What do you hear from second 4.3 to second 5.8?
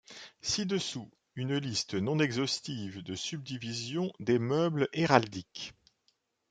meubles héraldiques.